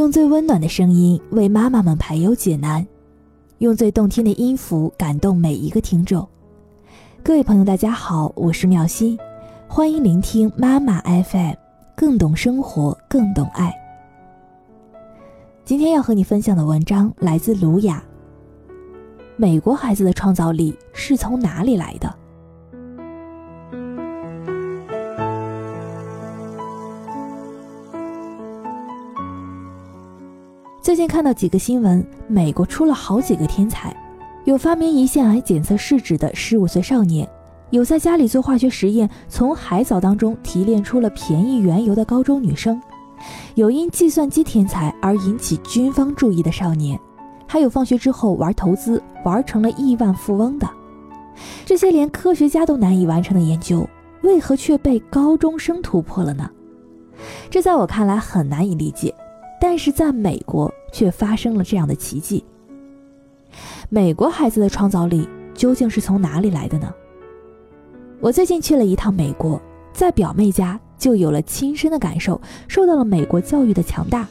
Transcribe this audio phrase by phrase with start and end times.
[0.00, 2.86] 用最温暖的声音为妈妈们排忧解难，
[3.58, 6.26] 用最动听的音符感动每一个听众。
[7.22, 9.18] 各位朋友，大家好，我是妙心，
[9.68, 11.52] 欢迎聆听妈妈 FM，
[11.94, 13.78] 更懂生活，更懂爱。
[15.66, 18.02] 今天要和你分享的文章来自卢雅。
[19.36, 22.10] 美国孩子的创造力是从哪里来的？
[30.90, 33.96] 最近看到几个新闻，美国出了好几个天才，
[34.42, 37.30] 有发明胰腺癌检测试纸的十五岁少年，
[37.70, 42.82] 有在家里做化学实验，从海藻当中提炼出了便宜原油的高中女生，
[43.54, 46.98] 有因计算机天才而引起军方注意的少年，
[47.46, 50.68] 还有放学之后玩投资玩成了亿万富翁的。
[51.64, 53.88] 这些连科学家都难以完成的研究，
[54.24, 56.50] 为何却被高中生突破了呢？
[57.48, 59.14] 这在我看来很难以理解。
[59.62, 62.44] 但是在美国却发生了这样的奇迹。
[63.88, 66.92] 美国孩子的创造力究竟是从哪里来的呢？
[68.20, 69.60] 我最近去了一趟美国，
[69.92, 74.28] 在表妹家就有了亲身的感受，受到了美国教育的强大。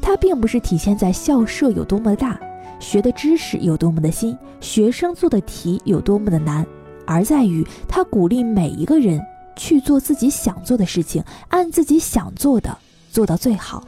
[0.00, 2.40] 它并不是体现在校舍有多么大，
[2.80, 6.66] 学的知识有多么的新，学生做的题有多么的难，
[7.06, 9.20] 而在于它鼓励每一个人
[9.54, 12.76] 去做自己想做的事情，按自己想做的
[13.10, 13.84] 做到最好。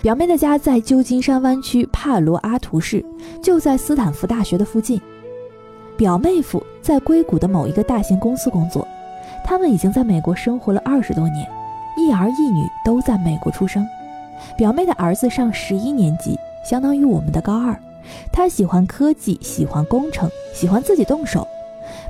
[0.00, 3.04] 表妹的家在旧金山湾区帕罗阿图市，
[3.42, 5.00] 就在斯坦福大学的附近。
[5.96, 8.86] 表妹夫在硅谷的某一个大型公司工作，
[9.44, 11.48] 他们已经在美国生活了二十多年，
[11.96, 13.84] 一儿一女都在美国出生。
[14.56, 17.76] 表妹的儿子上十一年级，相当于我们的高二。
[18.32, 21.46] 他喜欢科技，喜欢工程，喜欢自己动手。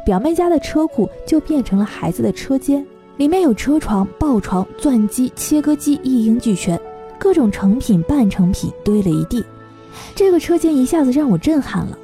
[0.04, 2.84] 表妹家的车库就变成了孩子的车间，
[3.16, 6.78] 里面有车床、抱床、钻机、切割机，一应俱全。
[7.28, 9.44] 各种成品、半成品堆了一地，
[10.14, 11.98] 这个车间一下子让我震撼了。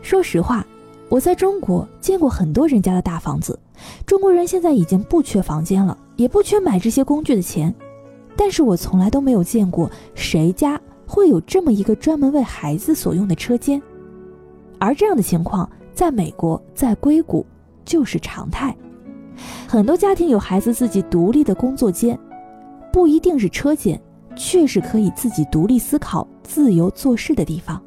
[0.00, 0.66] 说实话，
[1.10, 3.58] 我在中国见过很多人家的大房子，
[4.06, 7.74] 中国人现在已经不缺房间了，也不缺买这些工具的钱，
[8.34, 13.80] 但是我从来都没有见过谁家会有这么一个专门为孩子所用的车间，
[14.78, 17.44] 而这样的情况在美国，在硅谷
[17.84, 18.74] 就是常态。
[19.68, 22.18] 很多家庭有孩子自己独立的工作间，
[22.90, 24.00] 不一定是车间。
[24.44, 27.80] 确实可以自己独立思考、自由做事的地方，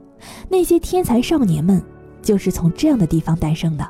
[0.47, 1.83] 那些天才少年们
[2.21, 3.85] 就是从这样的地方诞生的。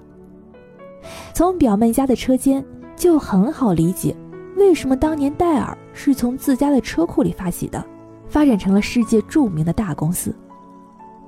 [1.32, 2.66] 从表妹家的车间
[2.96, 4.18] 就很好理解，
[4.58, 7.86] 为什么当年戴尔是从自家的车库里发起的，
[8.28, 10.36] 发展成了世界著名的大公司。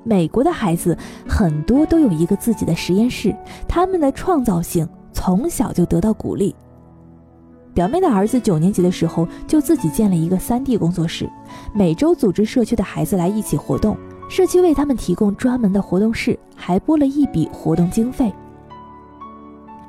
[0.04, 0.98] 美国的孩子
[1.28, 3.34] 很多都有一个自己的实验室，
[3.68, 6.56] 他们的创造性从小就得到鼓励。
[7.78, 11.30] 表妹的儿子九年级的时候就自己建了一个 3D 工作室，
[11.76, 13.96] 每周组织社区的孩子来一起活动，
[14.28, 18.34] 社区为他们提供专门的活动室，还拨了一笔活动经费。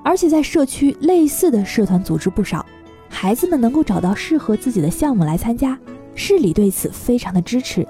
[0.05, 2.63] 而且在社区类似的社团组织不少，
[3.09, 5.79] 孩子们能够找到适合自己的项目来参加，
[6.15, 7.89] 市里对此非常的支持。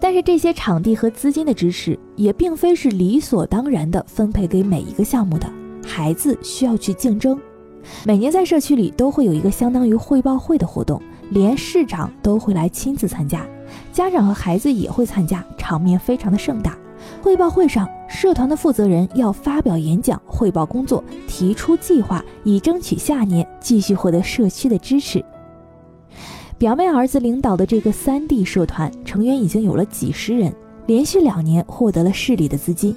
[0.00, 5.46] 但是这些场地和资金的支持也并非是理所当然的分配给每一个项目的，
[5.84, 7.38] 孩子需要去竞争。
[8.04, 13.46] 每年在社区里都会有一个相当于汇报会的活动，连市长都会来亲自参加，
[13.92, 16.76] 家长和孩子也会参加，场面非常的盛大。
[17.22, 25.24] 汇报会上，社团的负责人要发表演讲，汇报工作，提出计划，以争取下年继续获得社区的支持。
[26.58, 30.52] 表妹儿子领导的这个三 D 社团成员已经有了几十人，
[30.86, 32.94] 连续两年获得了市里的资金。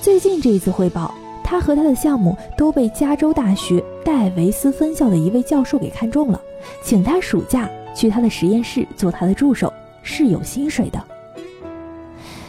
[0.00, 1.14] 最近这一次汇报。
[1.44, 6.40] 他和他的项目都被加州大学戴维斯分校的一位教授给看中了，
[6.82, 11.02] 请他暑假去他的实验室做他的助手，是有薪水的。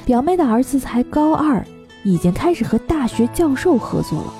[0.06, 1.66] 表妹的儿子才高二，
[2.04, 4.34] 已经开始和大学教授合作了。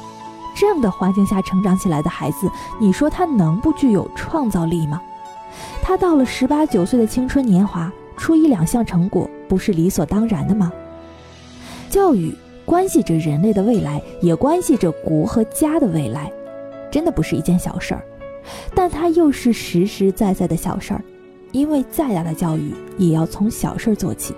[0.56, 2.50] 这样的环境下成长起来的孩子，
[2.80, 5.02] 你说他能不具有创造力吗？
[5.82, 10.72] 他到了十八九岁的青春年华，出一两项成果，不是理所当然的吗？
[11.90, 12.34] 教育。
[12.66, 16.32] 关系着人类的未来，也关系着国和家的未来，
[16.94, 18.04] 真的不是一件小事儿，
[18.76, 21.04] 但它又是实实在在的小事儿，
[21.52, 24.36] 因为再大的教育也要从小事儿做起，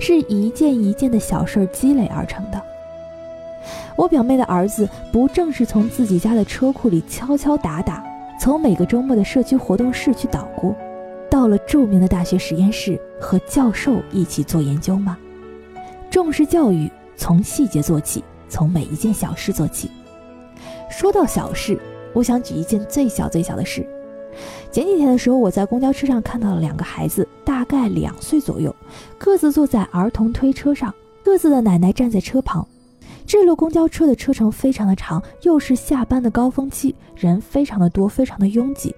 [0.00, 2.58] 是一件一件的小事儿积累而成的。
[3.96, 8.02] 我表妹的儿子不正是从自己家的车库里敲敲打打，
[8.40, 10.74] 从每个周末的社区活动室去捣鼓，
[11.30, 15.18] 到了著名的大学实验室和教授一起做研究吗？
[16.10, 16.90] 重视教育。
[17.16, 19.90] 从细节做起，从每一件小事做起。
[20.90, 21.78] 说到小事，
[22.12, 23.86] 我想举一件最小最小的事：
[24.70, 28.74] 前几天的时候，我在公交车上看到了两个孩子，大概两岁左右，
[29.18, 32.66] 各自坐在儿童推车上，各自的奶奶站在车旁。
[33.26, 38.94] 这路公交车的车程非常的长，又是下班的高峰期，人非常的多，非常的拥挤。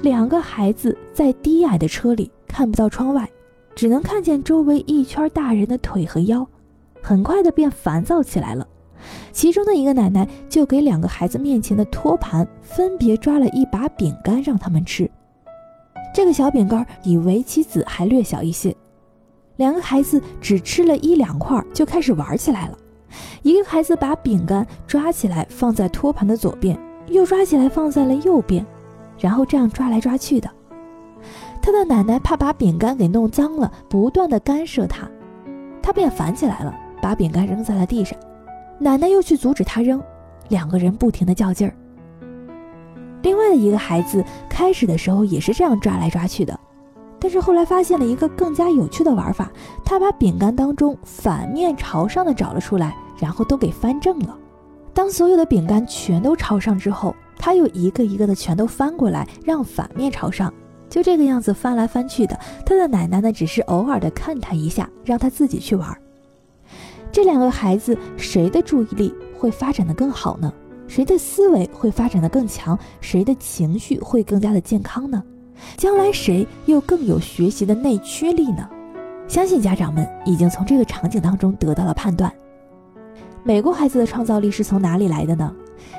[0.00, 3.28] 两个孩子在低矮的车里看不到窗外，
[3.74, 6.46] 只能看见周围一圈大人的腿和腰，
[7.02, 8.66] 很快的便烦躁起来了。
[9.32, 15.10] 其中的一个奶奶就给两个孩子面前的托盘分别抓了一把饼干让他们吃。
[16.14, 18.74] 这个小饼干比围棋子还略小一些，
[19.56, 22.78] 两个孩子只吃了一两块就开始玩起来了。
[23.42, 28.64] 一个孩子把饼干抓起来放在托盘的左边，又抓起来放在了右边，
[29.18, 30.50] 然后这样抓来抓去的。
[31.62, 35.08] 他的奶奶怕把饼干给弄脏了，不断的干涉他，
[35.82, 38.18] 他便烦起来了，把饼干扔在了地上。
[38.78, 40.02] 奶奶又去阻止他扔，
[40.48, 41.74] 两个人不停的较劲儿。
[43.22, 46.58] 另外的一个孩子开始的时候也是这样抓来抓去的，
[47.18, 49.50] 但是后来发现了一个更加有趣的玩法，
[49.84, 54.36] 他把饼干当中反面朝上的找了出来，然后都给翻正了。
[54.94, 60.52] 当所有的饼干全都朝上之后，他又一个一个的全都翻过来，让反面朝上，
[60.88, 62.38] 就这个样子翻来翻去的。
[62.64, 65.96] 他的奶奶呢，只是偶尔的看他一下，让他自己去玩。
[67.18, 70.52] 这两个孩子谁的注意力会发展的更好呢？
[70.86, 72.78] 谁的思维会发展的更强？
[73.00, 75.20] 谁的情绪会更加的健康呢？
[75.76, 78.70] 将来谁又更有学习的内驱力呢？
[79.26, 82.32] 相信家长们已经从这个场景当中得到了判断。
[83.42, 85.52] 美国孩子的创造力是从哪里来的呢？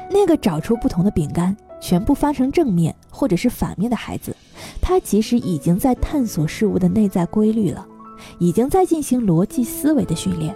[0.10, 4.34] 那个找出不同的饼干全部翻成正面或者是反面的孩子，
[4.82, 7.86] 他其实已经在探索事物的内在规律了，
[8.38, 10.56] 已经在进行逻辑思维的训练。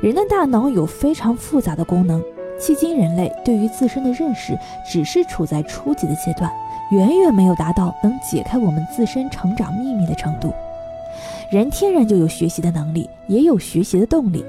[0.00, 2.22] 人的大脑有非常复杂的功能，
[2.58, 6.50] 迄今人类对于自身的认识只是处在初级的阶段，
[6.90, 10.52] 远远没有达到能解开我们自身成长秘密的程度。
[11.50, 14.44] 人天然就有学习的能力，也有学习的动力，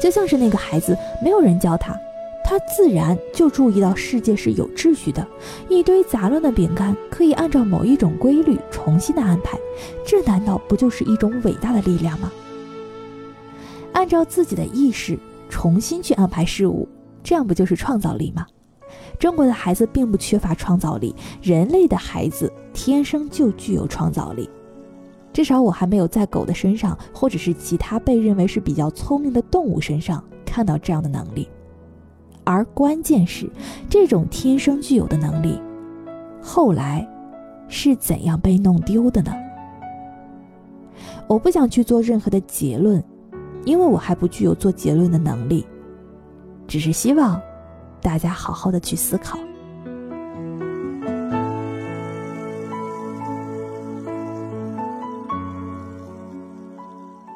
[0.00, 1.98] 就像是那个孩子，没有人教他，
[2.44, 5.26] 他自然就注意到世界是有秩序的，
[5.68, 9.58] 一堆杂乱的饼干可以按照某一种规律重新的安排，
[10.06, 12.30] 这难道不就是一种伟大的力量吗？
[13.94, 15.18] 按照自己的意识
[15.48, 16.86] 重新去安排事物，
[17.22, 18.46] 这样不就是创造力吗？
[19.18, 24.48] 中国的孩子并不缺乏创造力，人类的孩子天生就具有创造力。
[25.32, 31.48] 至少我还没有在狗的身上，或者是其他被认为是比较聪明的动物身上看到这样的能力。
[32.44, 33.50] 而关键是，
[33.88, 35.60] 这种天生具有的能力，
[36.40, 37.08] 后来
[37.68, 39.32] 是怎样被弄丢的呢？
[41.26, 43.02] 我不想去做任何的结论。
[43.64, 45.66] 因为我还不具有做结论的能力，
[46.66, 47.40] 只是希望
[48.00, 49.38] 大家好好的去思考。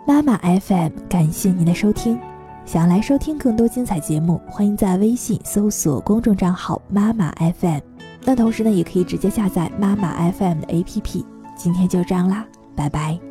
[0.07, 2.19] 妈妈 FM，感谢您的收听。
[2.65, 7.31] 想要来收听更多精彩节目，欢迎在微信搜索公众账号“妈妈
[7.61, 7.81] FM”。
[8.25, 11.25] 那同时呢，也可以直接下载妈妈 FM 的 APP。
[11.57, 12.45] 今天就这样啦，
[12.77, 13.28] 拜拜。